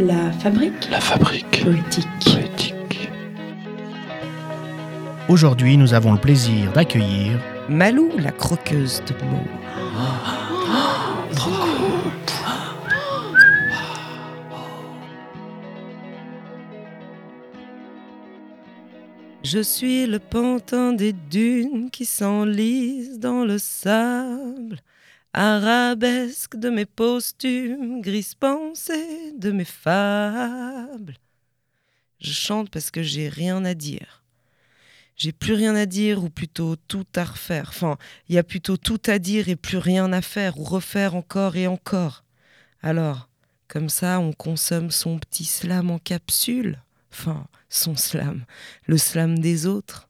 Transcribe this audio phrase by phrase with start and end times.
[0.00, 2.08] La fabrique La fabrique poétique.
[2.24, 3.10] poétique.
[5.28, 7.38] Aujourd'hui, nous avons le plaisir d'accueillir
[7.68, 9.44] Malou, la croqueuse de mots.
[19.44, 24.78] Je suis le pantin des dunes qui s'enlisent dans le sable,
[25.32, 31.16] arabesque de mes posthumes, grise pensée de mes fables.
[32.20, 34.22] Je chante parce que j'ai rien à dire.
[35.16, 37.66] J'ai plus rien à dire ou plutôt tout à refaire.
[37.68, 41.14] Enfin, il y a plutôt tout à dire et plus rien à faire ou refaire
[41.14, 42.24] encore et encore.
[42.82, 43.28] Alors,
[43.68, 46.82] comme ça, on consomme son petit slam en capsule.
[47.12, 48.44] Enfin, son slam,
[48.86, 50.09] le slam des autres.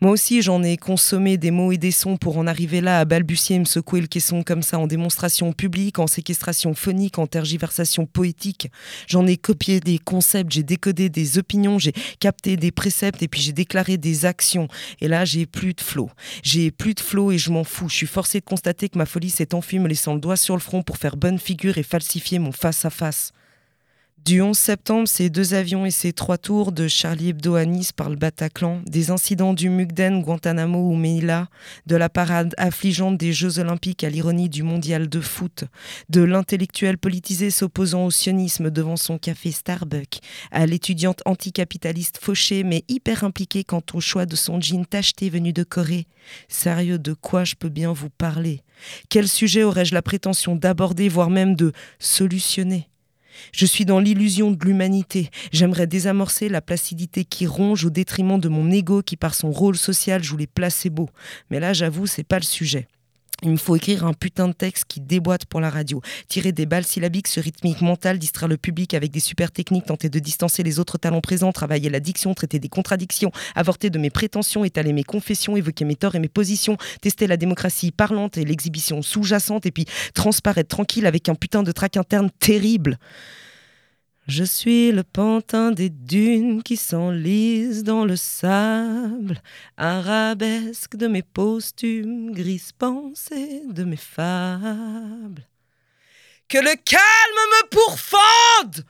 [0.00, 3.04] Moi aussi, j'en ai consommé des mots et des sons pour en arriver là à
[3.04, 7.26] balbutier et me secouer le caisson comme ça en démonstration publique, en séquestration phonique, en
[7.26, 8.68] tergiversation poétique.
[9.06, 13.40] J'en ai copié des concepts, j'ai décodé des opinions, j'ai capté des préceptes et puis
[13.40, 14.68] j'ai déclaré des actions.
[15.00, 16.10] Et là, j'ai plus de flow.
[16.42, 17.88] J'ai plus de flow et je m'en fous.
[17.88, 20.54] Je suis forcé de constater que ma folie s'est enfuie, me laissant le doigt sur
[20.54, 23.32] le front pour faire bonne figure et falsifier mon face-à-face.
[24.24, 27.90] Du 11 septembre, ces deux avions et ces trois tours de Charlie Hebdo à Nice
[27.90, 31.48] par le Bataclan, des incidents du Mugden, Guantanamo ou Meila,
[31.86, 35.64] de la parade affligeante des Jeux Olympiques à l'ironie du mondial de foot,
[36.08, 40.20] de l'intellectuel politisé s'opposant au sionisme devant son café Starbucks,
[40.52, 45.52] à l'étudiante anticapitaliste fauchée mais hyper impliquée quant au choix de son jean tacheté venu
[45.52, 46.06] de Corée.
[46.46, 48.62] Sérieux, de quoi je peux bien vous parler?
[49.08, 52.88] Quel sujet aurais-je la prétention d'aborder, voire même de solutionner?
[53.52, 55.30] Je suis dans l'illusion de l'humanité.
[55.52, 59.76] J'aimerais désamorcer la placidité qui ronge au détriment de mon ego qui, par son rôle
[59.76, 61.10] social, joue les placebos.
[61.50, 62.88] Mais là, j'avoue, c'est pas le sujet.
[63.44, 66.64] Il me faut écrire un putain de texte qui déboîte pour la radio, tirer des
[66.64, 70.62] balles syllabiques sur rythmique mentale, distraire le public avec des super techniques, tenter de distancer
[70.62, 74.92] les autres talents présents, travailler la diction, traiter des contradictions, avorter de mes prétentions, étaler
[74.92, 79.66] mes confessions, évoquer mes torts et mes positions, tester la démocratie parlante et l'exhibition sous-jacente,
[79.66, 82.96] et puis transparaître tranquille avec un putain de trac interne terrible.
[84.28, 89.42] Je suis le pantin des dunes qui s'enlisent dans le sable,
[89.76, 95.48] arabesque de mes posthumes, grise pensée de mes fables.
[96.48, 97.02] Que le calme
[97.50, 98.84] me pourfende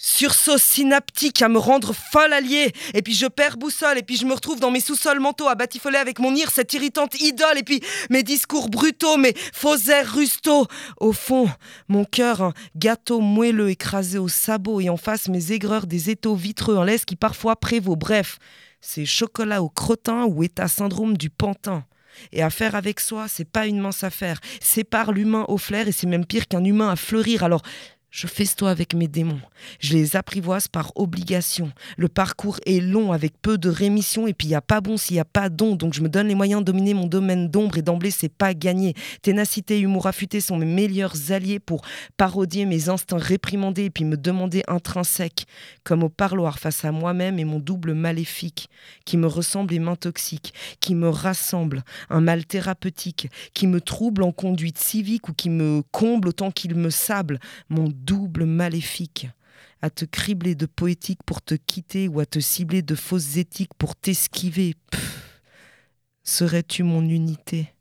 [0.00, 4.26] Sursaut synaptique à me rendre folle alliée, et puis je perds boussole, et puis je
[4.26, 7.64] me retrouve dans mes sous-sols mentaux à batifoler avec mon ire cette irritante idole, et
[7.64, 10.68] puis mes discours brutaux, mes faux airs rustaux.
[10.98, 11.50] Au fond,
[11.88, 16.36] mon cœur, un gâteau moelleux écrasé au sabot, et en face mes aigreurs des étaux
[16.36, 17.96] vitreux en laisse qui parfois prévaut.
[17.96, 18.38] Bref,
[18.80, 21.84] c'est chocolat au crottin ou état syndrome du pantin.
[22.32, 24.40] Et à faire avec soi, c'est pas une mince affaire.
[24.60, 27.44] Sépare l'humain au flair et c'est même pire qu'un humain à fleurir.
[27.44, 27.62] Alors,
[28.10, 29.40] je festoie avec mes démons.
[29.80, 31.70] Je les apprivoise par obligation.
[31.96, 34.96] Le parcours est long avec peu de rémission et puis il n'y a pas bon
[34.96, 35.74] s'il n'y a pas don.
[35.74, 38.54] Donc je me donne les moyens de dominer mon domaine d'ombre et d'emblée c'est pas
[38.54, 38.94] gagné.
[39.22, 41.82] Ténacité et humour affûté sont mes meilleurs alliés pour
[42.16, 45.46] parodier mes instincts réprimandés et puis me demander intrinsèque,
[45.84, 48.68] comme au parloir face à moi-même et mon double maléfique,
[49.04, 54.32] qui me ressemble et m'intoxique, qui me rassemble, un mal thérapeutique, qui me trouble en
[54.32, 57.38] conduite civique ou qui me comble autant qu'il me sable,
[57.68, 59.28] mon double maléfique,
[59.82, 63.74] à te cribler de poétique pour te quitter ou à te cibler de fausses éthiques
[63.78, 64.74] pour t'esquiver.
[66.22, 67.72] Serais-tu mon unité?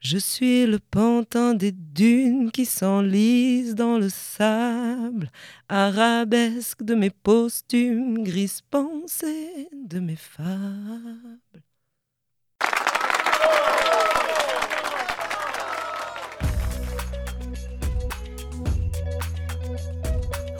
[0.00, 5.30] Je suis le pantin des dunes qui s'enlisent dans le sable,
[5.68, 11.62] arabesque de mes posthumes, grise pensée de mes fables.